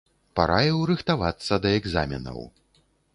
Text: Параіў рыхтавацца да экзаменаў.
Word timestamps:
Параіў 0.37 0.79
рыхтавацца 0.91 1.53
да 1.65 1.69
экзаменаў. 1.81 2.39